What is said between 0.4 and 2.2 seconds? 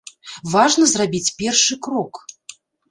Важна зрабіць першы крок.